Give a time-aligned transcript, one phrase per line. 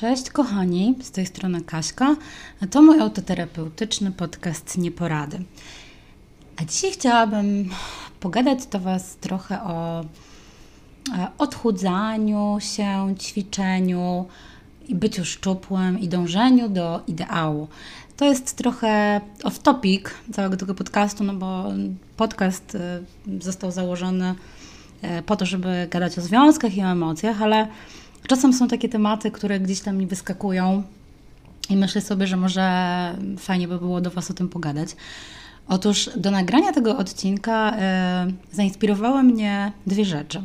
[0.00, 2.16] Cześć kochani, z tej strony Kaśka,
[2.70, 5.42] to mój autoterapeutyczny podcast Nieporady.
[6.56, 7.70] A dzisiaj chciałabym
[8.20, 10.04] pogadać do Was trochę o e,
[11.38, 14.26] odchudzaniu się, ćwiczeniu
[14.88, 17.68] i byciu szczupłym i dążeniu do ideału.
[18.16, 21.64] To jest trochę off-topic całego tego podcastu, no bo
[22.16, 23.00] podcast e,
[23.40, 24.34] został założony
[25.02, 27.68] e, po to, żeby gadać o związkach i o emocjach, ale
[28.30, 30.82] Czasem są takie tematy, które gdzieś tam mi wyskakują
[31.70, 32.64] i myślę sobie, że może
[33.38, 34.88] fajnie by było do Was o tym pogadać.
[35.68, 40.42] Otóż do nagrania tego odcinka y, zainspirowały mnie dwie rzeczy.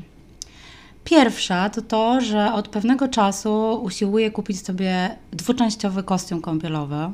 [1.03, 7.11] Pierwsza to to, że od pewnego czasu usiłuję kupić sobie dwuczęściowy kostium kąpielowy,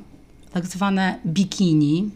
[0.54, 2.10] tak zwane bikini.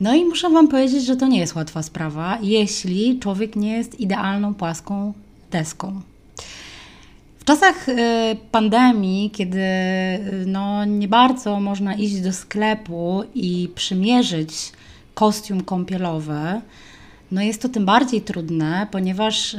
[0.00, 4.00] No i muszę Wam powiedzieć, że to nie jest łatwa sprawa, jeśli człowiek nie jest
[4.00, 5.12] idealną płaską
[5.50, 6.00] deską
[7.48, 7.94] czasach y,
[8.52, 14.72] pandemii, kiedy y, no, nie bardzo można iść do sklepu i przymierzyć
[15.14, 16.60] kostium kąpielowy,
[17.32, 19.58] no jest to tym bardziej trudne, ponieważ y,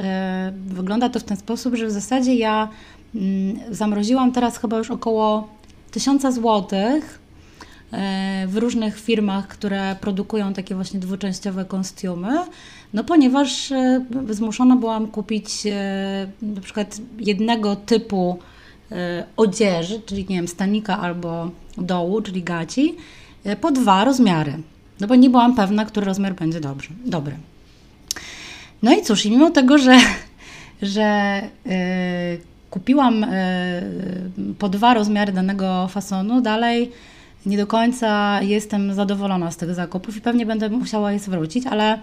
[0.65, 2.69] wygląda to w ten sposób, że w zasadzie ja
[3.15, 5.47] mm, zamroziłam teraz chyba już około
[5.91, 7.19] 1000 złotych
[8.47, 12.29] w różnych firmach, które produkują takie właśnie dwuczęściowe kostiumy,
[12.93, 18.39] no ponieważ e, zmuszona byłam kupić e, na przykład jednego typu
[18.91, 22.95] e, odzieży, czyli nie wiem, stanika albo dołu, czyli gaci,
[23.61, 24.53] po dwa rozmiary.
[24.99, 27.37] No bo nie byłam pewna, który rozmiar będzie dobrze, dobry.
[28.83, 29.97] No i cóż, i mimo tego, że,
[30.81, 31.71] że yy,
[32.69, 33.21] kupiłam
[34.37, 36.91] yy, po dwa rozmiary danego fasonu, dalej
[37.45, 41.99] nie do końca jestem zadowolona z tych zakupów i pewnie będę musiała je zwrócić, ale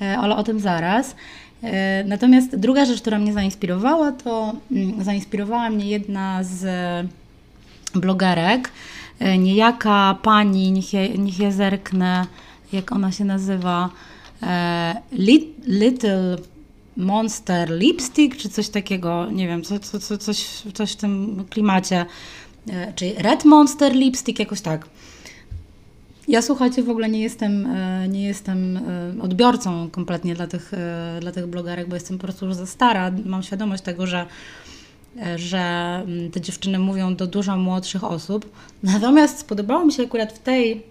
[0.00, 1.16] E, ale o tym zaraz.
[1.62, 6.66] E, natomiast druga rzecz, która mnie zainspirowała, to mm, zainspirowała mnie jedna z
[7.94, 8.70] blogerek,
[9.18, 12.26] e, niejaka pani, niech je, niech je zerknę,
[12.72, 13.90] jak ona się nazywa,
[15.66, 16.36] Little
[16.96, 22.06] Monster Lipstick, czy coś takiego, nie wiem, co, co, co, coś, coś w tym klimacie,
[22.94, 24.86] czyli Red Monster Lipstick, jakoś tak.
[26.30, 31.18] Ja słuchajcie, w ogóle nie jestem, e, nie jestem e, odbiorcą kompletnie dla tych, e,
[31.20, 33.12] dla tych blogerek, bo jestem po prostu już za stara.
[33.24, 34.26] Mam świadomość tego, że
[35.36, 35.58] że
[36.04, 38.52] mm, te dziewczyny mówią do dużo młodszych osób.
[38.82, 40.82] Natomiast spodobało mi się akurat w tej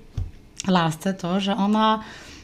[0.68, 2.04] lasce to, że ona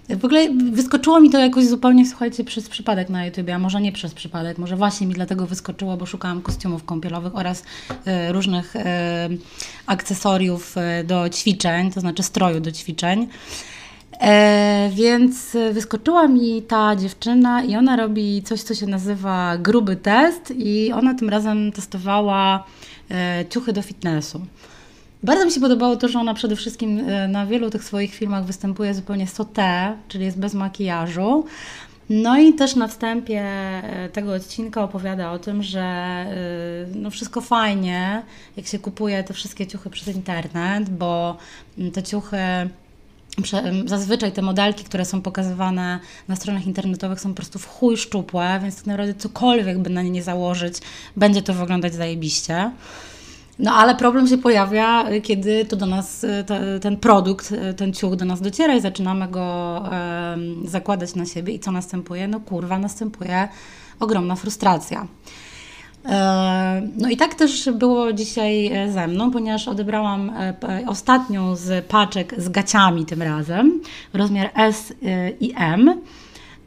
[0.09, 3.91] w ogóle wyskoczyło mi to jakoś zupełnie, słuchajcie, przez przypadek na YouTube, a może nie
[3.91, 8.79] przez przypadek, może właśnie mi dlatego wyskoczyło, bo szukałam kostiumów kąpielowych oraz y, różnych y,
[9.85, 13.27] akcesoriów y, do ćwiczeń, to znaczy stroju do ćwiczeń.
[14.21, 20.53] E, więc wyskoczyła mi ta dziewczyna i ona robi coś, co się nazywa gruby test
[20.57, 22.63] i ona tym razem testowała
[23.11, 24.41] e, ciuchy do fitnessu.
[25.25, 28.45] Bardzo mi się podobało to, że ona przede wszystkim e, na wielu tych swoich filmach
[28.45, 31.45] występuje zupełnie sauté, czyli jest bez makijażu.
[32.09, 36.25] No i też na wstępie e, tego odcinka opowiada o tym, że e,
[36.95, 38.21] no wszystko fajnie,
[38.57, 41.37] jak się kupuje te wszystkie ciuchy przez internet, bo
[41.93, 42.37] te ciuchy
[43.85, 48.59] Zazwyczaj te modelki, które są pokazywane na stronach internetowych są po prostu w chuj szczupłe,
[48.63, 50.77] więc tak naprawdę cokolwiek by na nie nie założyć,
[51.15, 52.71] będzie to wyglądać zajebiście.
[53.59, 57.93] No ale problem się pojawia, kiedy to do nas, e, te, ten produkt, e, ten
[57.93, 62.27] ciuch do nas dociera i zaczynamy go e, zakładać na siebie i co następuje?
[62.27, 63.47] No kurwa, następuje
[63.99, 65.07] ogromna frustracja.
[66.05, 70.31] E, no i tak też było dzisiaj ze mną, ponieważ odebrałam
[70.87, 73.81] ostatnią z paczek z gaciami tym razem,
[74.13, 74.93] rozmiar S
[75.39, 76.01] i M.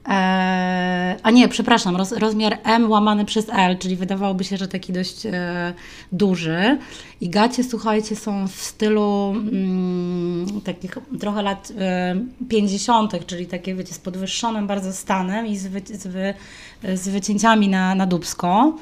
[0.08, 4.92] E, a nie, przepraszam, roz, rozmiar M łamany przez L, czyli wydawałoby się, że taki
[4.92, 5.74] dość e,
[6.12, 6.78] duży.
[7.20, 12.16] I gacie, słuchajcie, są w stylu mm, takich trochę lat e,
[12.48, 16.34] 50., czyli takie, wiecie, z podwyższonym bardzo stanem i z, wy, z, wy,
[16.96, 18.76] z wycięciami na, na dubsko.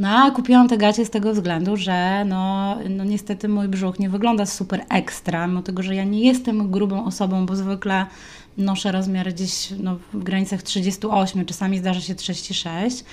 [0.00, 4.10] No a kupiłam te gacie z tego względu, że no, no niestety mój brzuch nie
[4.10, 8.06] wygląda super ekstra, mimo tego, że ja nie jestem grubą osobą, bo zwykle
[8.58, 13.04] noszę rozmiar gdzieś no, w granicach 38, czasami zdarza się 36,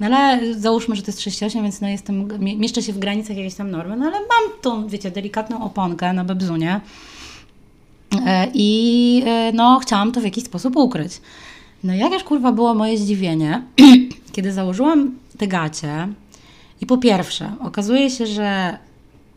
[0.00, 3.54] no ale załóżmy, że to jest 38, więc no jestem, mieszczę się w granicach jakiejś
[3.54, 6.80] tam normy, no ale mam tą, wiecie, delikatną oponkę na bebzunie
[8.26, 11.20] e, i e, no chciałam to w jakiś sposób ukryć.
[11.84, 13.62] No jakież kurwa było moje zdziwienie,
[14.32, 16.08] kiedy założyłam te gacie
[16.80, 18.78] i po pierwsze, okazuje się, że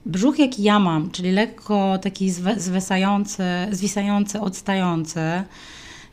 [0.05, 5.21] brzuch jaki ja mam, czyli lekko taki zwysający, zwisający, odstający,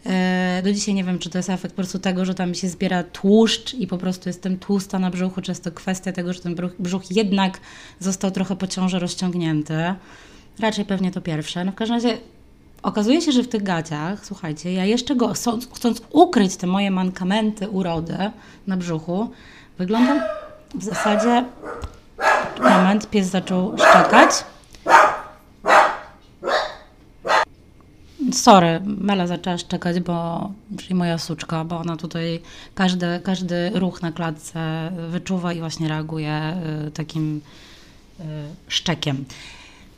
[0.06, 2.68] E, do dzisiaj nie wiem, czy to jest efekt po prostu tego, że tam się
[2.68, 6.40] zbiera tłuszcz i po prostu jestem tłusta na brzuchu, czy jest to kwestia tego, że
[6.40, 7.60] ten brzuch, jednak
[8.00, 9.94] został trochę po ciąży rozciągnięty.
[10.58, 11.64] Raczej pewnie to pierwsze.
[11.64, 12.18] No w każdym razie
[12.82, 15.32] okazuje się, że w tych gaciach, słuchajcie, ja jeszcze go,
[15.74, 18.16] chcąc ukryć te moje mankamenty urody
[18.66, 19.30] na brzuchu,
[19.78, 20.20] wyglądam
[20.74, 21.44] w zasadzie...
[22.60, 24.30] Moment, pies zaczął szczekać.
[28.32, 32.42] Sorry, Mela zaczęła szczekać, bo, czyli moja suczka, bo ona tutaj
[32.74, 37.40] każdy, każdy ruch na klatce wyczuwa i właśnie reaguje y, takim
[38.20, 38.24] y,
[38.68, 39.24] szczekiem.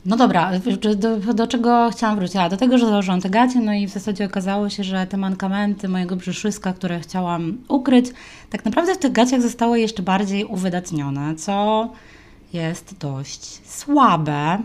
[0.09, 0.51] No dobra,
[0.97, 2.37] do, do, czego chciałam wrócić?
[2.37, 5.17] A, do tego, że założyłam te gacie, no i w zasadzie okazało się, że te
[5.17, 8.07] mankamenty mojego brzuszyska, które chciałam ukryć,
[8.51, 11.89] tak naprawdę w tych gaciach zostały jeszcze bardziej uwydatnione, co
[12.53, 14.59] jest dość słabe.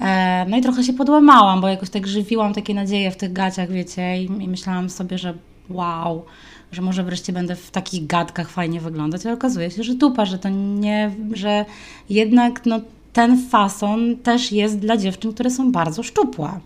[0.00, 3.70] E, no i trochę się podłamałam, bo jakoś tak żywiłam takie nadzieje w tych gaciach,
[3.70, 5.34] wiecie, i, myślałam sobie, że
[5.68, 6.24] wow,
[6.72, 10.38] że może wreszcie będę w takich gadkach fajnie wyglądać, ale okazuje się, że dupa, że
[10.38, 11.64] to nie, że
[12.08, 12.80] jednak no,
[13.16, 16.60] ten fason też jest dla dziewczyn, które są bardzo szczupłe.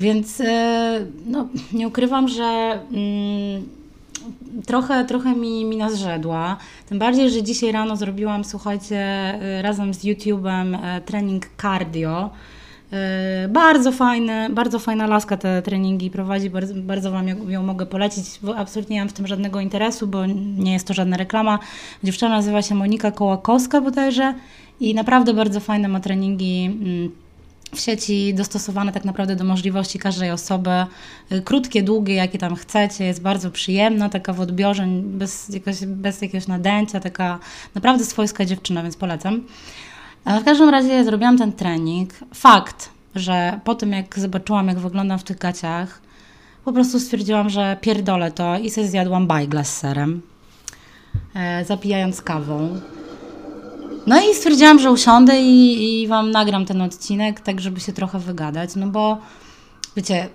[0.00, 3.68] Więc e, no, nie ukrywam, że mm,
[4.66, 6.56] trochę, trochę mi, mi nazrzedła.
[6.88, 12.30] Tym bardziej, że dzisiaj rano zrobiłam, słuchajcie, e, razem z YouTube'em e, trening cardio.
[13.48, 18.24] Bardzo fajny, bardzo fajna laska te treningi prowadzi, bardzo, bardzo Wam ją mogę polecić,
[18.56, 21.58] absolutnie nie mam w tym żadnego interesu, bo nie jest to żadna reklama.
[22.04, 24.34] Dziewczyna nazywa się Monika Kołakowska bodajże
[24.80, 27.10] i naprawdę bardzo fajne ma treningi mm,
[27.74, 30.70] w sieci dostosowane tak naprawdę do możliwości każdej osoby.
[31.32, 36.22] Y, krótkie, długie, jakie tam chcecie, jest bardzo przyjemna, taka w odbiorze, bez, jakoś, bez
[36.22, 37.38] jakiegoś nadęcia, taka
[37.74, 39.42] naprawdę swojska dziewczyna, więc polecam.
[40.40, 42.14] W każdym razie zrobiłam ten trening.
[42.34, 46.00] Fakt, że po tym jak zobaczyłam, jak wyglądam w tych gaciach,
[46.64, 50.22] po prostu stwierdziłam, że pierdolę to i sobie zjadłam bajgla z serem,
[51.34, 52.80] e, zapijając kawą.
[54.10, 58.18] No i stwierdziłam, że usiądę i, i Wam nagram ten odcinek, tak żeby się trochę
[58.18, 59.18] wygadać, no bo
[59.96, 60.28] wiecie,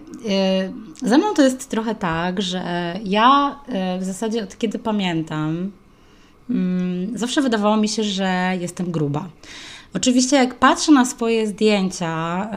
[1.01, 5.72] yy, ze mną to jest trochę tak, że ja yy, w zasadzie od kiedy pamiętam,
[6.50, 6.56] yy,
[7.13, 9.27] zawsze wydawało mi się, że jestem gruba.
[9.94, 12.48] Oczywiście jak patrzę na swoje zdjęcia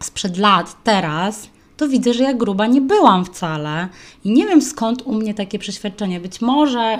[0.00, 3.88] sprzed lat, teraz, to widzę, że ja gruba nie byłam wcale.
[4.24, 6.20] I nie wiem skąd u mnie takie przeświadczenie.
[6.20, 6.98] Być może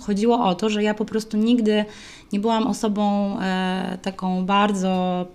[0.00, 1.84] chodziło o to, że ja po prostu nigdy
[2.32, 5.26] nie byłam osobą e, taką bardzo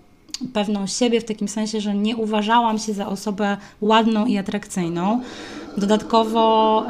[0.53, 5.21] pewną siebie, w takim sensie, że nie uważałam się za osobę ładną i atrakcyjną.
[5.77, 6.85] Dodatkowo,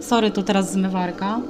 [0.00, 1.40] sorry, to teraz zmywarka.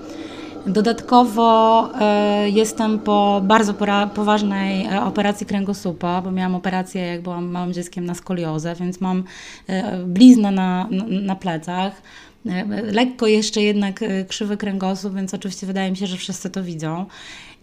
[0.66, 3.74] Dodatkowo e, jestem po bardzo
[4.14, 9.24] poważnej e, operacji kręgosłupa, bo miałam operację, jak byłam małym dzieckiem, na skoliozę, więc mam
[10.06, 12.02] bliznę na, na plecach.
[12.92, 17.06] Lekko jeszcze jednak e, krzywy kręgosłup, więc oczywiście wydaje mi się, że wszyscy to widzą.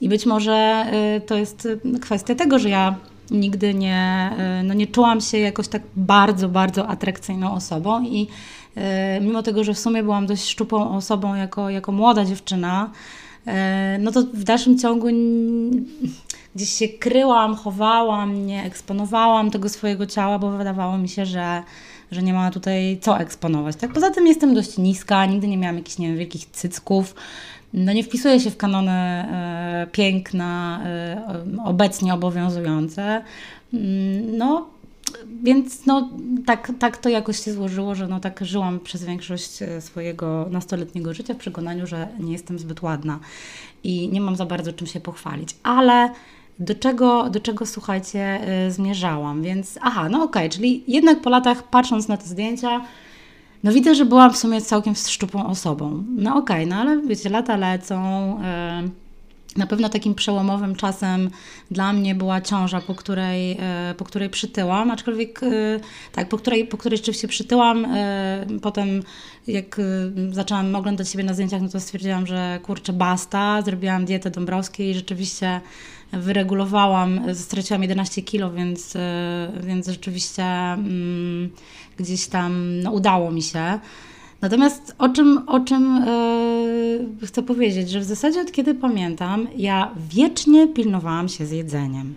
[0.02, 2.96] I być może e, to jest e, kwestia tego, że ja
[3.32, 4.32] nigdy nie,
[4.64, 8.28] no nie czułam się jakoś tak bardzo, bardzo atrakcyjną osobą i
[9.22, 12.92] mimo tego, że w sumie byłam dość szczupłą osobą jako, jako młoda dziewczyna,
[14.00, 15.08] no to w dalszym ciągu
[16.56, 21.64] gdzieś się kryłam, chowałam, nie eksponowałam tego swojego ciała, bo wydawało mi się, że
[22.14, 23.76] że nie ma tutaj co eksponować.
[23.76, 23.94] Tak?
[23.94, 27.16] Poza tym jestem dość niska, nigdy nie miałam jakichś nie wiem, wielkich cycków.
[27.74, 31.22] No nie wpisuję się w kanony e, piękna e,
[31.66, 33.22] obecnie obowiązujące.
[33.74, 34.68] Mm, no,
[35.44, 36.10] więc no,
[36.46, 41.14] tak, tak to jakoś się złożyło, że no, tak żyłam przez większość e, swojego nastoletniego
[41.14, 43.20] życia w przekonaniu, że nie jestem zbyt ładna
[43.84, 45.56] i nie mam za bardzo czym się pochwalić.
[45.64, 46.10] Ale
[46.60, 49.44] do czego, do czego słuchajcie, y, zmierzałam.
[49.44, 52.82] Więc aha, no okej, okay, czyli jednak po latach patrząc na te zdjęcia,
[53.64, 56.04] no widzę, że byłam w sumie całkiem szczupłą osobą.
[56.16, 58.40] No okej, okay, no ale wiecie, lata lecą.
[58.82, 59.04] Yy,
[59.58, 61.30] na pewno takim przełomowym czasem
[61.72, 65.42] dla mnie była ciąża, po której, e, po której przytyłam, aczkolwiek
[66.12, 67.88] tak, po której, po której rzeczywiście przytyłam.
[68.62, 69.04] Potem
[69.48, 69.82] jak
[70.32, 73.62] zaczęłam oglądać siebie na zdjęciach, no to stwierdziłam, że kurczę, basta.
[73.62, 75.62] Zrobiłam dietę Dąbrowskiej i rzeczywiście
[76.14, 78.98] wyregulowałam, straciłam 11 kilo, więc,
[79.64, 81.50] więc rzeczywiście mm,
[81.98, 83.80] gdzieś tam no, udało mi się.
[84.44, 86.06] Natomiast o czym, o czym
[87.22, 92.16] yy, chcę powiedzieć, że w zasadzie od kiedy pamiętam, ja wiecznie pilnowałam się z jedzeniem.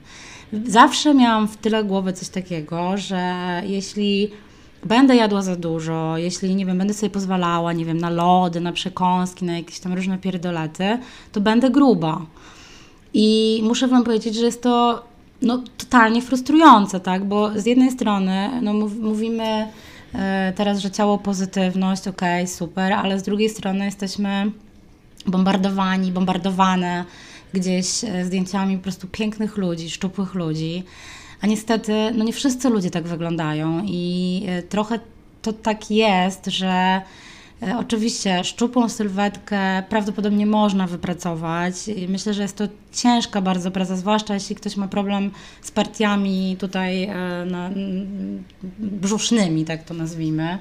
[0.66, 3.34] Zawsze miałam w tyle głowy coś takiego, że
[3.66, 4.30] jeśli
[4.84, 8.72] będę jadła za dużo, jeśli, nie wiem, będę sobie pozwalała, nie wiem, na lody, na
[8.72, 10.98] przekąski, na jakieś tam różne pierdolety,
[11.32, 12.26] to będę gruba.
[13.18, 15.02] I muszę Wam powiedzieć, że jest to
[15.42, 17.24] no, totalnie frustrujące, tak?
[17.24, 19.68] Bo z jednej strony no, mówimy
[20.14, 24.50] e, teraz, że ciało pozytywność, okej, okay, super, ale z drugiej strony jesteśmy
[25.26, 27.04] bombardowani, bombardowane
[27.52, 30.82] gdzieś e, zdjęciami po prostu pięknych ludzi, szczupłych ludzi.
[31.40, 35.00] A niestety, no nie wszyscy ludzie tak wyglądają i e, trochę
[35.42, 37.02] to tak jest, że
[37.78, 41.74] oczywiście szczupłą sylwetkę prawdopodobnie można wypracować.
[42.08, 45.30] Myślę, że jest to ciężka bardzo praca, zwłaszcza jeśli ktoś ma problem
[45.62, 47.14] z partiami tutaj e,
[47.46, 47.70] na,
[48.78, 50.58] brzusznymi, tak to nazwijmy.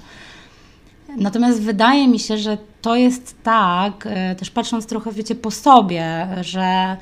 [1.17, 6.27] Natomiast wydaje mi się, że to jest tak, e, też patrząc trochę, wiecie, po sobie,
[6.41, 6.97] że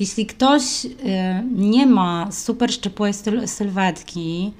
[0.00, 0.86] jeśli ktoś
[1.54, 3.12] nie ma super szczupłej
[3.46, 4.52] sylwetki,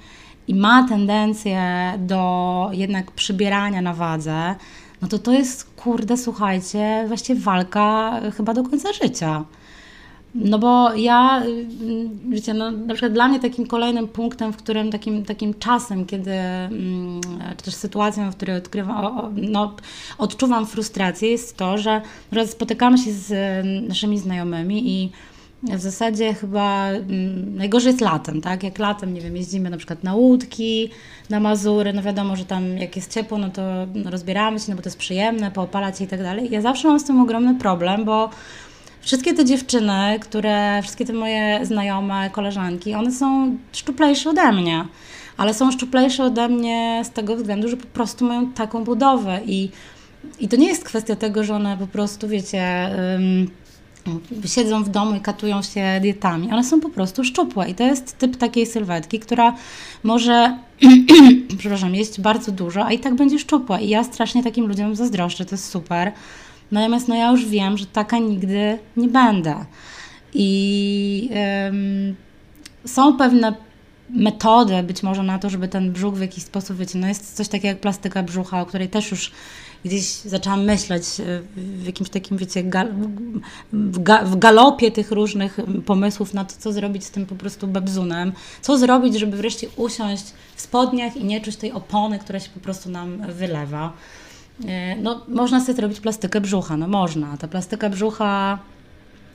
[0.47, 4.55] i ma tendencję do jednak przybierania na wadze,
[5.01, 9.45] no to to jest, kurde, słuchajcie, właściwie walka chyba do końca życia.
[10.35, 11.43] No bo ja,
[12.29, 16.31] wiecie, no, na przykład dla mnie takim kolejnym punktem, w którym takim, takim czasem, kiedy,
[16.31, 17.21] mm,
[17.57, 19.75] czy też sytuacją, w której odkrywam, no,
[20.17, 22.01] odczuwam frustrację, jest to, że
[22.47, 23.33] spotykamy się z
[23.87, 25.11] naszymi znajomymi i
[25.63, 28.63] w zasadzie chyba mm, najgorzej jest latem, tak?
[28.63, 30.89] Jak latem, nie wiem, jeździmy na przykład na łódki,
[31.29, 33.61] na Mazury, no wiadomo, że tam jak jest ciepło, no to
[34.05, 36.47] rozbieramy się, no bo to jest przyjemne, poopalać się i tak dalej.
[36.51, 38.29] Ja zawsze mam z tym ogromny problem, bo
[39.01, 44.85] wszystkie te dziewczyny, które, wszystkie te moje znajome, koleżanki, one są szczuplejsze ode mnie,
[45.37, 49.69] ale są szczuplejsze ode mnie z tego względu, że po prostu mają taką budowę i,
[50.39, 52.89] i to nie jest kwestia tego, że one po prostu, wiecie...
[53.13, 53.62] Um,
[54.45, 56.51] siedzą w domu i katują się dietami.
[56.51, 59.55] One są po prostu szczupłe i to jest typ takiej sylwetki, która
[60.03, 60.57] może,
[61.59, 63.79] przepraszam, jeść bardzo dużo, a i tak będzie szczupła.
[63.79, 66.11] I ja strasznie takim ludziom zazdroszczę, to jest super.
[66.71, 69.65] Natomiast no ja już wiem, że taka nigdy nie będę.
[70.33, 71.29] I
[71.67, 72.15] ym,
[72.85, 73.53] są pewne
[74.09, 77.47] metody być może na to, żeby ten brzuch w jakiś sposób, wiecie, no jest coś
[77.47, 79.31] takiego jak plastyka brzucha, o której też już
[79.85, 82.93] gdzieś zaczęłam myśleć e, w jakimś takim, wiecie, gal,
[83.73, 87.67] w, ga, w, galopie tych różnych pomysłów na to, co zrobić z tym po prostu
[87.67, 90.23] bebzunem, co zrobić, żeby wreszcie usiąść
[90.55, 93.93] w spodniach i nie czuć tej opony, która się po prostu nam wylewa.
[94.65, 97.37] E, no, można sobie zrobić plastykę brzucha, no można.
[97.37, 98.59] Ta plastyka brzucha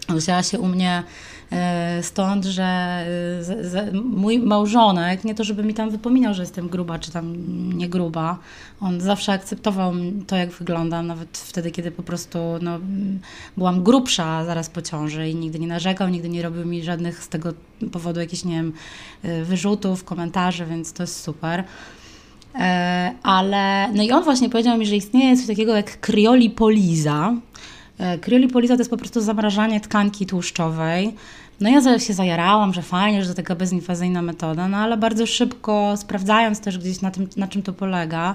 [0.09, 1.03] wzięła się u mnie
[2.03, 3.05] stąd, że
[4.05, 7.35] mój małżonek, nie to żeby mi tam wypominał, że jestem gruba czy tam
[7.79, 8.39] nie gruba,
[8.81, 9.93] on zawsze akceptował
[10.27, 12.79] to, jak wyglądam, nawet wtedy, kiedy po prostu no,
[13.57, 17.29] byłam grubsza zaraz po ciąży i nigdy nie narzekał, nigdy nie robił mi żadnych z
[17.29, 17.53] tego
[17.93, 18.73] powodu jakichś, nie wiem,
[19.23, 21.65] e, wyrzutów, komentarzy, więc to jest super.
[22.55, 27.48] E, ale, no i on właśnie powiedział mi, że istnieje coś takiego jak kriolipoliza, E,
[28.21, 31.15] Kryolipoliza to jest po prostu zamrażanie tkanki tłuszczowej.
[31.61, 35.97] No ja się zajarałam, że fajnie, że to taka bezinwazyjna metoda, no ale bardzo szybko
[35.97, 38.35] sprawdzając też gdzieś na tym, na czym to polega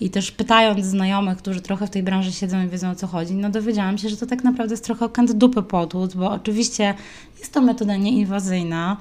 [0.00, 3.34] i też pytając znajomych, którzy trochę w tej branży siedzą i wiedzą o co chodzi,
[3.34, 6.94] no dowiedziałam się, że to tak naprawdę jest trochę kant dupy potłuc, bo oczywiście
[7.38, 8.96] jest to metoda nieinwazyjna,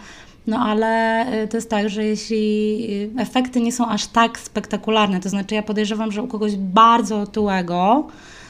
[0.48, 5.30] no ale e, to jest tak, że jeśli efekty nie są aż tak spektakularne, to
[5.30, 8.08] znaczy ja podejrzewam, że u kogoś bardzo otyłego,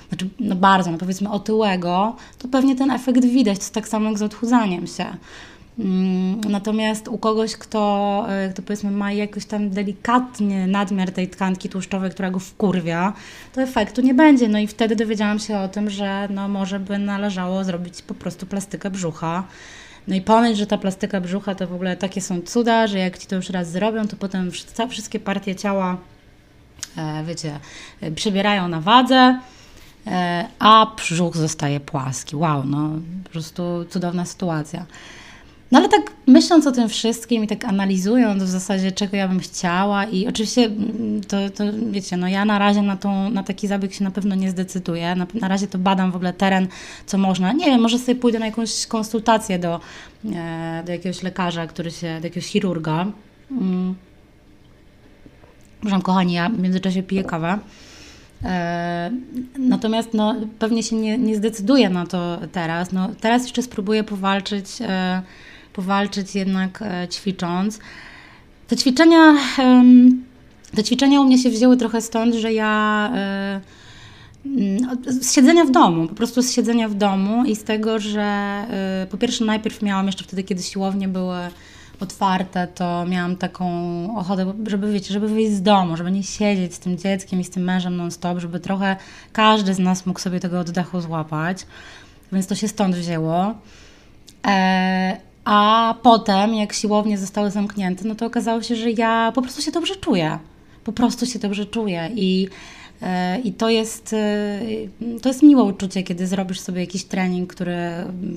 [0.10, 3.60] znaczy no bardzo, no powiedzmy otyłego, to pewnie ten efekt widać.
[3.60, 5.06] To tak samo jak z odchudzaniem się.
[5.80, 11.70] Mm, natomiast u kogoś, kto, e, kto powiedzmy ma jakoś tam delikatnie nadmiar tej tkanki
[11.70, 13.14] tłuszczowej, która go wkurwia,
[13.54, 14.48] to efektu nie będzie.
[14.48, 18.46] No i wtedy dowiedziałam się o tym, że no może by należało zrobić po prostu
[18.46, 19.44] plastykę brzucha.
[20.08, 23.18] No i ponoć, że ta plastyka brzucha to w ogóle takie są cuda, że jak
[23.18, 24.52] ci to już raz zrobią, to potem
[24.90, 25.98] wszystkie partie ciała,
[26.98, 27.60] e, wiecie,
[28.02, 29.40] e, przybierają na wadze
[30.60, 32.36] a brzuch zostaje płaski.
[32.36, 32.90] Wow, no
[33.24, 34.86] po prostu cudowna sytuacja.
[35.72, 39.40] No ale tak myśląc o tym wszystkim i tak analizując w zasadzie, czego ja bym
[39.40, 43.68] chciała i oczywiście mm, to, to wiecie, no ja na razie na, tą, na taki
[43.68, 45.16] zabieg się na pewno nie zdecyduję.
[45.16, 46.68] Na, na razie to badam w ogóle teren,
[47.06, 47.54] co można.
[47.54, 49.80] Nie wiem, może sobie pójdę na jakąś konsultację do,
[50.36, 53.06] e, do jakiegoś lekarza, który się, do jakiegoś chirurga.
[53.52, 53.96] Mm.
[55.82, 57.60] Proszę, kochani, ja w międzyczasie piję kawę.
[58.46, 59.12] E,
[59.58, 62.92] natomiast no, pewnie się nie, nie zdecyduję na to teraz.
[62.92, 65.22] No, teraz jeszcze spróbuję powalczyć, e,
[65.74, 67.80] powalczyć jednak e, ćwicząc.
[68.68, 69.34] Te ćwiczenia,
[70.76, 73.12] te ćwiczenia u mnie się wzięły trochę stąd, że ja
[75.08, 78.66] z siedzenia w domu, po prostu z siedzenia w domu i z tego, że
[79.12, 81.38] po pierwsze najpierw miałam jeszcze wtedy, kiedy siłownie były
[82.00, 83.68] otwarte, to miałam taką
[84.18, 87.50] ochotę, żeby wiecie, żeby wyjść z domu, żeby nie siedzieć z tym dzieckiem i z
[87.50, 88.96] tym mężem non-stop, żeby trochę
[89.34, 91.66] każdy z nas mógł sobie tego oddechu złapać.
[92.32, 93.54] Więc to się stąd wzięło.
[94.48, 99.62] E, A potem, jak siłownie zostały zamknięte, no to okazało się, że ja po prostu
[99.62, 100.40] się dobrze czuję.
[100.84, 102.48] Po prostu się dobrze czuję i
[103.44, 104.62] I to jest, e,
[105.22, 107.78] to jest miłe uczucie, kiedy zrobisz sobie jakiś trening, który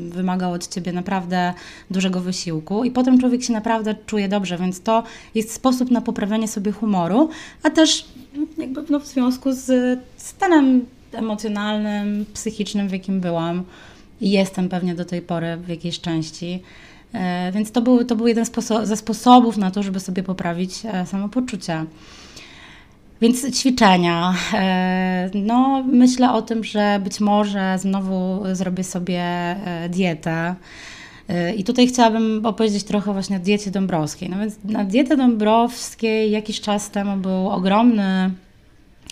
[0.09, 1.55] wymagał od ciebie naprawdę
[1.91, 5.03] dużego wysiłku, i potem człowiek się naprawdę czuje dobrze, więc to
[5.35, 7.29] jest sposób na poprawianie sobie humoru,
[7.63, 8.05] a też
[8.59, 13.65] jakby no, w związku z stanem emocjonalnym, psychicznym, w jakim byłam
[14.21, 16.63] i jestem pewnie do tej pory w jakiejś części.
[17.13, 18.45] E, więc to był, to był jeden
[18.83, 21.85] ze sposobów na to, żeby sobie poprawić samopoczucie.
[23.21, 24.35] Więc ćwiczenia.
[24.55, 30.55] E, no, myślę o tym, że być może znowu zrobię sobie e, dietę.
[31.29, 34.29] E, I tutaj chciałabym opowiedzieć trochę właśnie o diecie dąbrowskiej.
[34.29, 38.31] No więc na dietę dąbrowskiej jakiś czas temu był ogromny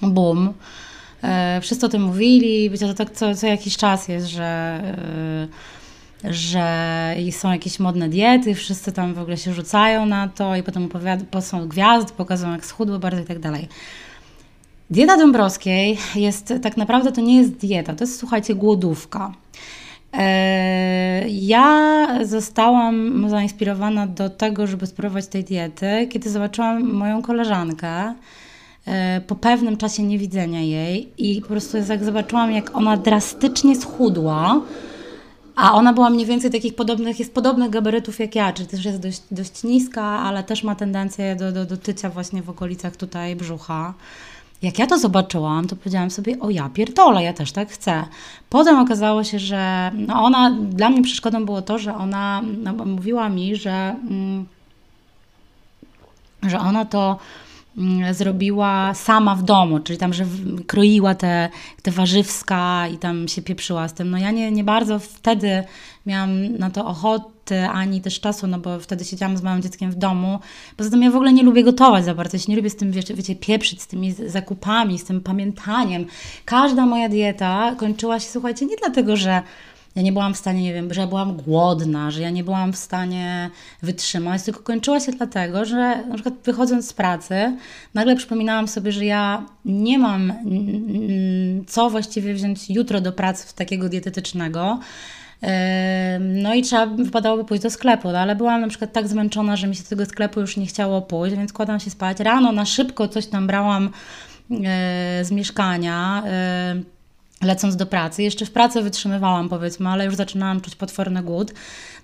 [0.02, 0.52] boom.
[1.60, 4.80] Wszyscy o tym mówili, być to tak co, co jakiś czas jest, że
[6.24, 10.84] że są jakieś modne diety, wszyscy tam w ogóle się rzucają na to i potem
[10.84, 13.68] opowiada, są gwiazdy, pokazują jak schudło bardzo i tak dalej.
[14.90, 19.32] Dieta Dąbrowskiej jest tak naprawdę to nie jest dieta, to jest słuchajcie głodówka.
[20.12, 28.14] E, ja zostałam zainspirowana do tego, żeby spróbować tej diety, kiedy zobaczyłam moją koleżankę
[28.86, 34.60] e, po pewnym czasie niewidzenia jej i po prostu jak zobaczyłam, jak ona drastycznie schudła,
[35.56, 39.00] a ona była mniej więcej takich podobnych, jest podobnych gabarytów jak ja, czyli też jest
[39.00, 43.36] dość, dość niska, ale też ma tendencję do, do, do tycia właśnie w okolicach tutaj
[43.36, 43.94] brzucha.
[44.62, 48.04] Jak ja to zobaczyłam, to powiedziałam sobie, o ja pierdolę, ja też tak chcę.
[48.50, 53.28] Potem okazało się, że no ona, dla mnie przeszkodą było to, że ona no, mówiła
[53.28, 54.46] mi, że, mm,
[56.42, 57.18] że ona to
[58.12, 60.24] zrobiła sama w domu, czyli tam, że
[60.66, 61.48] kroiła te,
[61.82, 64.10] te warzywska i tam się pieprzyła z tym.
[64.10, 65.64] No ja nie, nie bardzo wtedy
[66.06, 69.94] miałam na to ochoty, ani też czasu, no bo wtedy siedziałam z małym dzieckiem w
[69.94, 70.38] domu.
[70.76, 72.76] Poza tym ja w ogóle nie lubię gotować za bardzo, ja się nie lubię z
[72.76, 76.06] tym, wiecie, wiecie, pieprzyć, z tymi zakupami, z tym pamiętaniem.
[76.44, 79.42] Każda moja dieta kończyła się, słuchajcie, nie dlatego, że
[79.96, 82.72] ja nie byłam w stanie, nie wiem, że ja byłam głodna, że ja nie byłam
[82.72, 83.50] w stanie
[83.82, 87.56] wytrzymać, tylko kończyła się dlatego, że na przykład wychodząc z pracy,
[87.94, 90.32] nagle przypominałam sobie, że ja nie mam
[91.66, 94.80] co właściwie wziąć jutro do pracy w takiego dietetycznego.
[96.20, 99.66] No i trzeba wypadałoby pójść do sklepu, no ale byłam na przykład tak zmęczona, że
[99.66, 102.20] mi się do tego sklepu już nie chciało pójść, więc kładłam się spać.
[102.20, 103.90] Rano na szybko coś tam brałam
[104.50, 106.22] e, z mieszkania
[107.42, 108.22] lecąc do pracy.
[108.22, 111.52] Jeszcze w pracy wytrzymywałam, powiedzmy, ale już zaczynałam czuć potworny głód.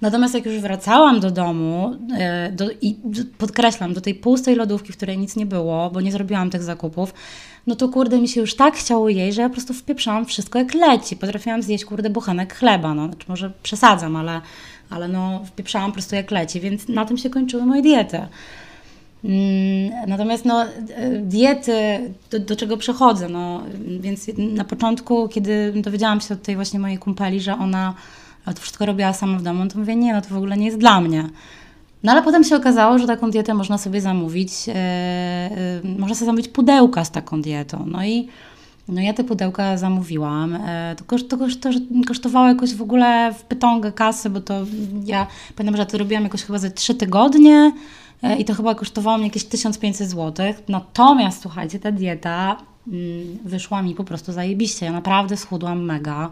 [0.01, 2.97] Natomiast jak już wracałam do domu, e, do, i
[3.39, 7.15] podkreślam, do tej pustej lodówki, w której nic nie było, bo nie zrobiłam tych zakupów,
[7.67, 10.59] no to kurde, mi się już tak chciało jej, że ja po prostu wpieprzałam wszystko
[10.59, 11.17] jak leci.
[11.17, 14.41] Potrafiłam zjeść, kurde, bochenek chleba, no, znaczy może przesadzam, ale,
[14.91, 18.21] ale no wpieprzałam po prostu jak leci, więc na tym się kończyły moje diety.
[19.25, 20.65] Mm, natomiast no,
[21.21, 21.73] diety,
[22.31, 23.63] do, do, czego przechodzę, no,
[24.01, 27.95] więc na początku, kiedy dowiedziałam się od tej właśnie mojej kumpeli, że ona
[28.45, 30.79] to wszystko robiła sama w domu, to mówię, nie, no to w ogóle nie jest
[30.79, 31.29] dla mnie.
[32.03, 34.75] No ale potem się okazało, że taką dietę można sobie zamówić, yy,
[35.99, 37.85] można sobie zamówić pudełka z taką dietą.
[37.87, 38.29] No i
[38.89, 40.55] no ja te pudełka zamówiłam.
[40.55, 41.71] E, to, koszt, to, koszt, to
[42.07, 44.55] kosztowało jakoś w ogóle w pytągę kasy, bo to
[45.05, 47.73] ja pamiętam, że to robiłam jakoś chyba ze trzy tygodnie.
[48.23, 50.55] E, i to chyba kosztowało mnie jakieś 1500 zł.
[50.69, 52.57] Natomiast słuchajcie, ta dieta
[52.89, 54.87] mm, wyszła mi po prostu zajebiście.
[54.87, 56.31] Ja naprawdę schudłam mega.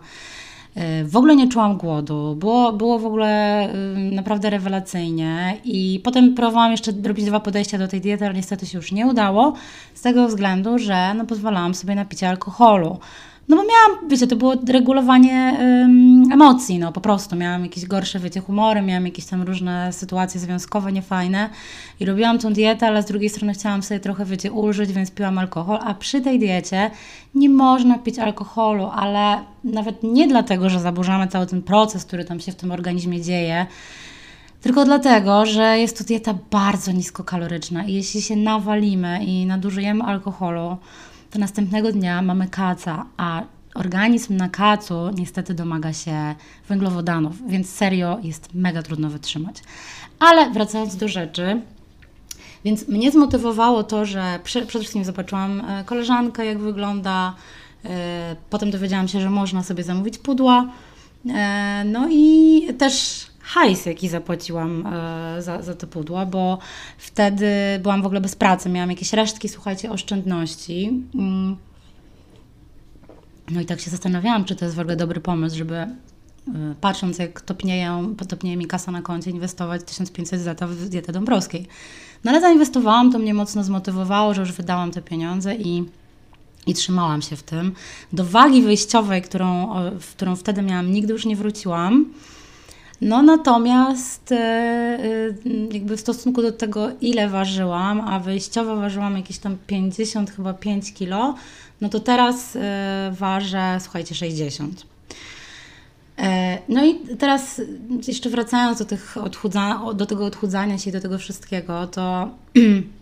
[0.75, 6.35] E, w ogóle nie czułam głodu, było, było w ogóle y, naprawdę rewelacyjnie i potem
[6.35, 9.53] próbowałam jeszcze robić dwa podejścia do tej diety, ale niestety się już nie udało,
[9.95, 12.99] z tego względu, że no, pozwalałam sobie na picie alkoholu.
[13.51, 17.37] No bo miałam, wiecie, to było regulowanie ym, emocji, no po prostu.
[17.37, 21.51] Miałam jakieś gorsze, wiecie, humory, miałam jakieś tam różne sytuacje związkowe niefajne
[22.01, 25.39] i robiłam tą dietę, ale z drugiej strony chciałam sobie trochę, wiecie, ulżyć, więc piłam
[25.39, 26.91] alkohol, a przy tej diecie
[27.35, 32.41] nie można pić alkoholu, ale nawet nie dlatego, że zaburzamy cały ten proces, który tam
[32.41, 33.67] się w tym organizmie dzieje,
[34.61, 40.77] tylko dlatego, że jest to dieta bardzo niskokaloryczna i jeśli się nawalimy i nadużyjemy alkoholu,
[41.31, 43.43] to następnego dnia mamy kaca, a
[43.75, 46.35] organizm na kacu niestety domaga się
[46.69, 49.57] węglowodanów, więc serio jest mega trudno wytrzymać.
[50.19, 51.61] Ale wracając do rzeczy,
[52.65, 57.35] więc mnie zmotywowało to, że przede wszystkim zobaczyłam e, koleżankę, jak wygląda,
[57.85, 60.67] e, potem dowiedziałam się, że można sobie zamówić pudła,
[61.29, 66.59] e, no i też hajs, jaki zapłaciłam e, za, za te pudła, bo
[66.99, 67.47] wtedy
[67.83, 71.03] byłam w ogóle bez pracy, miałam jakieś resztki, słuchajcie, oszczędności.
[71.15, 71.57] Mm.
[73.51, 75.87] No i tak się zastanawiałam, czy to jest w ogóle dobry pomysł, żeby
[76.81, 81.67] patrząc jak topnieją, topnieje mi kasa na koncie, inwestować 1500 zł w dietę Dąbrowskiej.
[82.25, 85.85] No ale zainwestowałam, to mnie mocno zmotywowało, że już wydałam te pieniądze i,
[86.67, 87.73] i trzymałam się w tym.
[88.13, 92.13] Do wagi wyjściowej, którą, w którą wtedy miałam, nigdy już nie wróciłam.
[93.01, 94.99] No natomiast e, e,
[95.73, 100.93] jakby w stosunku do tego, ile ważyłam, a wyjściowo ważyłam jakieś tam 50, chyba 5
[100.93, 101.35] kilo,
[101.81, 104.87] no to teraz e, ważę, słuchajcie, 60.
[106.69, 107.61] No i teraz
[108.09, 112.31] jeszcze wracając do, tych odchudza, do tego odchudzania się do tego wszystkiego, to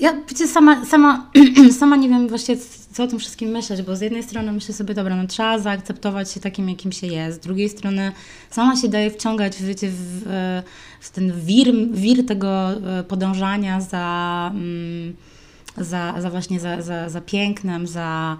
[0.00, 1.30] ja wiecie, sama, sama,
[1.80, 4.94] sama nie wiem właściwie co o tym wszystkim myśleć, bo z jednej strony myślę sobie,
[4.94, 8.12] dobra, no trzeba zaakceptować się takim, jakim się jest, z drugiej strony
[8.50, 10.22] sama się daje wciągać wiecie, w,
[11.00, 14.50] w ten wir, wir tego e, podążania za...
[14.54, 15.14] Mm,
[15.76, 18.36] za, za właśnie za, za, za pięknem, za,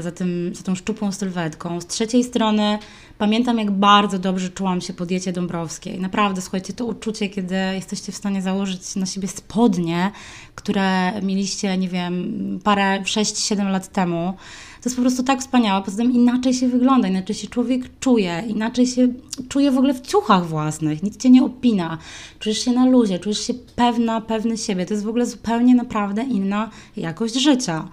[0.00, 1.80] za, tym, za tą szczupłą sylwetką.
[1.80, 2.78] Z trzeciej strony
[3.18, 6.00] pamiętam, jak bardzo dobrze czułam się po diecie Dąbrowskiej.
[6.00, 10.10] Naprawdę, słuchajcie, to uczucie, kiedy jesteście w stanie założyć na siebie spodnie,
[10.54, 14.34] które mieliście, nie wiem, parę, 6-7 lat temu,
[14.82, 15.82] to jest po prostu tak wspaniałe.
[15.82, 19.08] Poza tym inaczej się wygląda, inaczej się człowiek czuje, inaczej się
[19.48, 21.98] czuje w ogóle w ciuchach własnych, nic cię nie opina,
[22.38, 24.86] czujesz się na luzie, czujesz się pewna, pewny siebie.
[24.86, 27.88] To jest w ogóle zupełnie naprawdę inna jakość życia.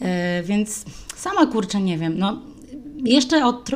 [0.00, 0.08] Yy,
[0.44, 0.84] więc
[1.16, 2.18] sama kurczę nie wiem.
[2.18, 2.42] No,
[3.04, 3.70] jeszcze od,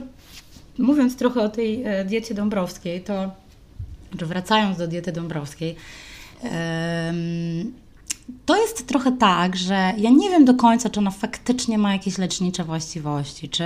[0.79, 3.31] mówiąc trochę o tej e, diecie dąbrowskiej, to
[4.19, 5.77] czy wracając do diety dąbrowskiej,
[6.43, 6.51] yy,
[8.47, 12.19] to jest trochę tak, że ja nie wiem do końca, czy ona faktycznie ma jakieś
[12.19, 13.65] lecznicze właściwości, czy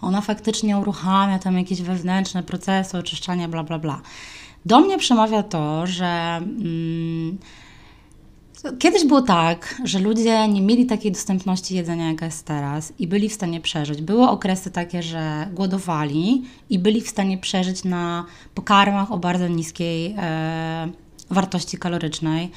[0.00, 4.00] ona faktycznie uruchamia tam jakieś wewnętrzne procesy oczyszczania, bla, bla, bla.
[4.66, 7.38] Do mnie przemawia to, że mm,
[8.78, 13.28] kiedyś było tak, że ludzie nie mieli takiej dostępności jedzenia, jaka jest teraz i byli
[13.28, 14.02] w stanie przeżyć.
[14.02, 20.14] Były okresy takie, że głodowali i byli w stanie przeżyć na pokarmach o bardzo niskiej
[20.18, 20.88] e,
[21.30, 22.50] wartości kalorycznej.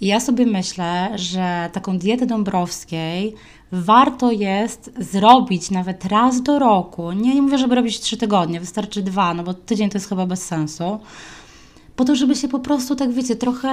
[0.00, 3.34] I ja sobie myślę, że taką dietę Dąbrowskiej
[3.72, 7.12] warto jest zrobić nawet raz do roku.
[7.12, 10.26] Nie, nie mówię, żeby robić trzy tygodnie, wystarczy dwa, no bo tydzień to jest chyba
[10.26, 10.98] bez sensu.
[11.96, 13.68] Po to, żeby się po prostu, tak wiecie, trochę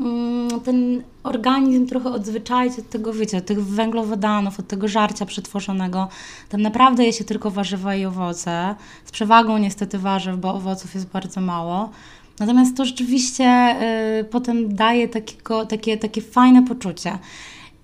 [0.00, 6.08] mm, ten organizm trochę odzwyczaić od tego, wiecie, od tych węglowodanów, od tego żarcia przetworzonego.
[6.48, 11.06] Tam naprawdę je się tylko warzywa i owoce, z przewagą niestety warzyw, bo owoców jest
[11.06, 11.90] bardzo mało.
[12.40, 13.76] Natomiast to rzeczywiście
[14.20, 17.18] y, potem daje takiego, takie, takie fajne poczucie.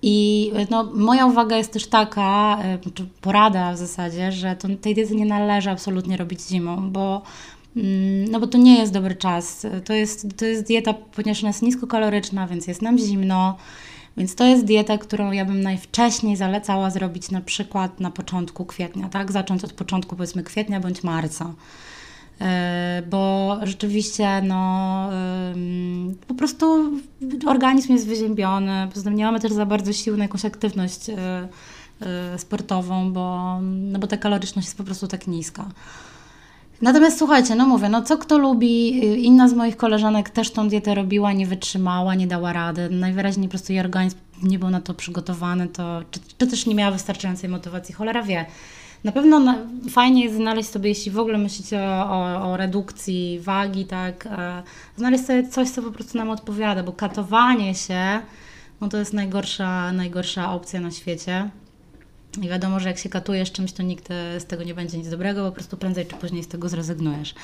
[0.01, 4.67] I y, no, moja uwaga jest też taka, y, czy porada w zasadzie, że to,
[4.81, 7.21] tej diety nie należy absolutnie robić zimą, bo,
[7.75, 9.65] mm, no bo to nie jest dobry czas.
[9.85, 13.57] To jest, to jest dieta, ponieważ ona jest niskokaloryczna, więc jest nam zimno.
[14.17, 19.09] Więc to jest dieta, którą ja bym najwcześniej zalecała zrobić na przykład na początku kwietnia,
[19.09, 19.31] tak?
[19.31, 21.53] Zacząć od początku powiedzmy kwietnia bądź marca.
[22.41, 25.09] E, bo rzeczywiście no,
[26.27, 26.91] po prostu
[27.45, 31.47] organizm jest wyziębiony, poza tym nie mamy też za bardzo sił na jakąś aktywność e,
[32.01, 35.65] e, sportową, bo, no bo ta kaloryczność jest po prostu tak niska.
[36.81, 40.95] Natomiast słuchajcie, no mówię, no co kto lubi, inna z moich koleżanek też tą dietę
[40.95, 44.93] robiła, nie wytrzymała, nie dała rady, najwyraźniej po prostu jej organizm nie był na to
[44.93, 48.45] przygotowany, to, czy, czy też nie miała wystarczającej motywacji, cholera wie.
[49.05, 49.55] Na pewno na,
[49.89, 54.63] fajnie jest znaleźć sobie, jeśli w ogóle myślicie o, o, o redukcji wagi, tak, e,
[54.97, 58.19] znaleźć sobie coś, co po prostu nam odpowiada, bo katowanie się,
[58.81, 61.49] no to jest najgorsza, najgorsza opcja na świecie.
[62.41, 65.09] I wiadomo, że jak się katujesz czymś, to nikt e, z tego nie będzie nic
[65.09, 67.35] dobrego, po prostu prędzej czy później z tego zrezygnujesz.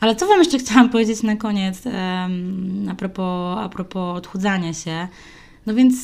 [0.00, 5.08] Ale co Wam jeszcze chciałam powiedzieć na koniec, um, a, propos, a propos odchudzania się.
[5.66, 5.94] No więc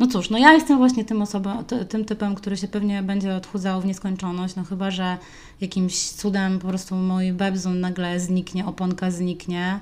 [0.00, 3.80] no cóż, no ja jestem właśnie tym osobą, tym typem, który się pewnie będzie odchudzał
[3.80, 5.18] w nieskończoność, no chyba, że
[5.60, 9.80] jakimś cudem po prostu mój bebzon nagle zniknie, oponka zniknie,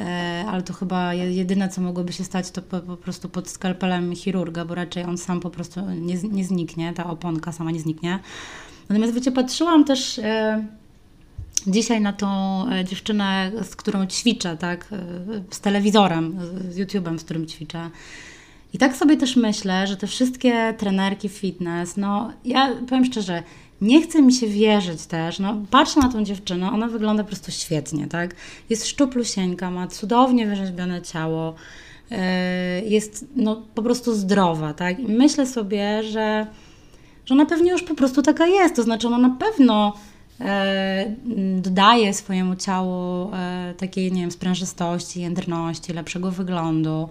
[0.00, 4.16] e, ale to chyba jedyne, co mogłoby się stać, to po, po, prostu pod skalpelem
[4.16, 8.18] chirurga, bo raczej on sam po prostu nie, nie zniknie, ta oponka sama nie zniknie.
[8.88, 10.66] Natomiast wiecie, patrzyłam też e,
[11.66, 12.28] dzisiaj na tą
[12.70, 14.88] e, dziewczynę, z którą ćwiczę, tak,
[15.50, 16.38] z telewizorem,
[16.70, 17.90] z YouTube'em, z którym ćwiczę.
[18.72, 23.42] I tak sobie też myślę, że te wszystkie trenerki fitness, no ja powiem szczerze,
[23.80, 27.50] nie chce mi się wierzyć też, no patrzę na tą dziewczynę, ona wygląda po prostu
[27.50, 28.34] świetnie, tak?
[28.70, 31.54] Jest szczuplusieńka, ma cudownie wyrzeźbione ciało,
[32.10, 32.18] yy,
[32.84, 35.00] jest no po prostu zdrowa, tak?
[35.00, 36.46] I myślę sobie, że,
[37.26, 39.94] że ona pewnie już po prostu taka jest, to znaczy ona na pewno
[40.40, 41.14] e,
[41.56, 47.08] dodaje swojemu ciału e, takiej, nie wiem, sprężystości, jędrności, lepszego wyglądu,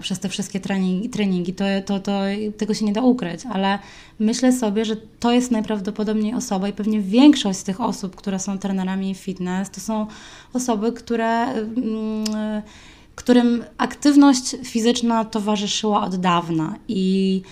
[0.00, 1.54] przez te wszystkie treningi, treningi.
[1.54, 2.12] To, to, to
[2.56, 3.78] tego się nie da ukryć, ale
[4.18, 8.58] myślę sobie, że to jest najprawdopodobniej osoba i pewnie większość z tych osób, które są
[8.58, 10.06] trenerami fitness, to są
[10.52, 12.24] osoby, które, mm,
[13.14, 16.74] którym aktywność fizyczna towarzyszyła od dawna.
[16.88, 17.42] I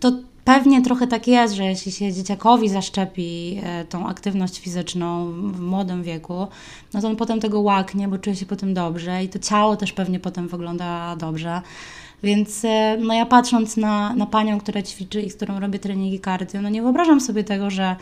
[0.00, 0.12] to
[0.44, 6.02] Pewnie trochę tak jest, że jeśli się dzieciakowi zaszczepi e, tą aktywność fizyczną w młodym
[6.02, 6.46] wieku,
[6.94, 9.92] no to on potem tego łaknie, bo czuje się potem dobrze i to ciało też
[9.92, 11.62] pewnie potem wygląda dobrze.
[12.22, 16.20] Więc e, no ja patrząc na, na panią, która ćwiczy i z którą robię treningi
[16.20, 17.96] cardio, no nie wyobrażam sobie tego, że,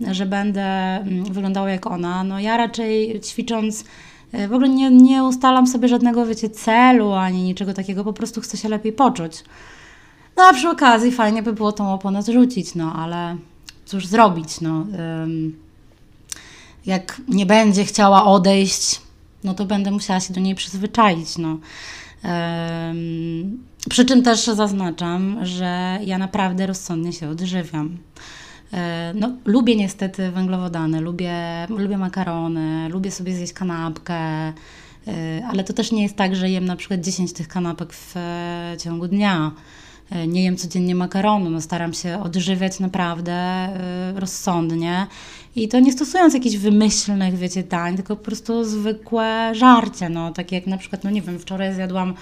[0.00, 2.24] że będę mm, wyglądała jak ona.
[2.24, 3.84] No ja raczej ćwicząc
[4.32, 8.40] e, w ogóle nie, nie ustalam sobie żadnego, wiecie, celu ani niczego takiego, po prostu
[8.40, 9.44] chcę się lepiej poczuć.
[10.36, 13.36] No a przy okazji fajnie by było tą oponę zrzucić, no ale
[13.84, 14.86] cóż zrobić, no.
[16.86, 19.00] Jak nie będzie chciała odejść,
[19.44, 21.58] no to będę musiała się do niej przyzwyczaić, no.
[23.90, 27.98] Przy czym też zaznaczam, że ja naprawdę rozsądnie się odżywiam.
[28.72, 31.34] E, no, lubię niestety węglowodany, lubię,
[31.68, 34.52] lubię makarony, lubię sobie zjeść kanapkę, e,
[35.50, 38.76] ale to też nie jest tak, że jem na przykład 10 tych kanapek w e,
[38.84, 39.52] ciągu dnia.
[40.10, 45.06] E, nie jem codziennie makaronu, no staram się odżywiać naprawdę e, rozsądnie
[45.56, 50.56] i to nie stosując jakichś wymyślnych, wiecie, dań, tylko po prostu zwykłe żarcie, no takie
[50.56, 52.14] jak na przykład, no nie wiem, wczoraj zjadłam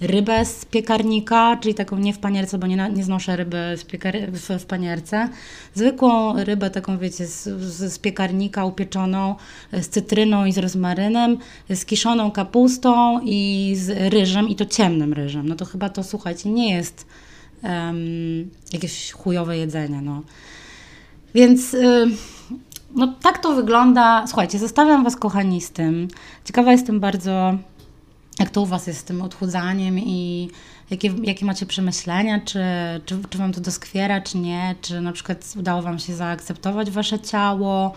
[0.00, 4.16] rybę z piekarnika, czyli taką nie w panierce, bo nie, nie znoszę ryby z piekar
[4.32, 5.28] w, w panierce.
[5.74, 9.34] Zwykłą rybę taką, wiecie, z, z, z, piekarnika upieczoną
[9.72, 11.38] z cytryną i z rozmarynem,
[11.70, 15.48] z kiszoną kapustą i z ryżem i to ciemnym ryżem.
[15.48, 17.06] No to chyba to, słuchajcie, nie jest
[17.62, 20.00] um, jakieś chujowe jedzenie.
[20.02, 20.22] No.
[21.34, 22.06] Więc y,
[22.94, 24.26] no, tak to wygląda.
[24.26, 26.08] Słuchajcie, zostawiam Was, kochani, z tym.
[26.44, 27.54] Ciekawa jestem bardzo,
[28.38, 30.50] jak to u Was jest z tym odchudzaniem i
[30.90, 32.60] jakie, jakie macie przemyślenia, czy,
[33.06, 37.20] czy, czy Wam to doskwiera, czy nie, czy na przykład udało Wam się zaakceptować Wasze
[37.20, 37.94] ciało,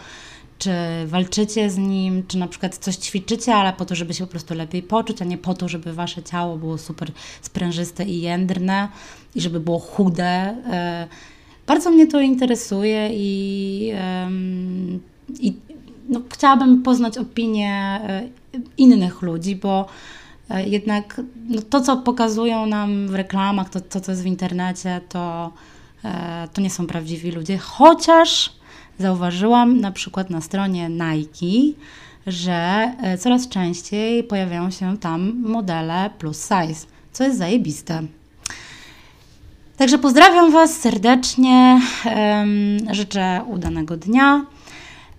[0.57, 0.71] czy
[1.05, 4.53] walczycie z nim, czy na przykład coś ćwiczycie, ale po to, żeby się po prostu
[4.53, 8.89] lepiej poczuć, a nie po to, żeby wasze ciało było super sprężyste i jędrne
[9.35, 10.25] i żeby było chude.
[10.25, 11.07] E,
[11.67, 13.91] bardzo mnie to interesuje i,
[15.39, 15.53] i
[16.09, 18.29] no, chciałabym poznać opinię e,
[18.77, 19.85] innych ludzi, bo
[20.49, 25.01] e, jednak no, to, co pokazują nam w reklamach, to, to co jest w internecie,
[25.09, 25.51] to,
[26.53, 28.55] to nie są prawdziwi ludzie, chociaż
[28.99, 31.79] zauważyłam na przykład na stronie Nike,
[32.27, 32.53] że
[33.01, 38.01] e, coraz częściej pojawiają się tam modele plus size, co jest zajebiste.
[39.77, 41.81] Także pozdrawiam Was serdecznie,
[42.91, 44.45] życzę udanego dnia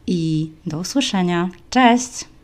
[0.06, 1.48] i do usłyszenia.
[1.70, 2.35] Cześć!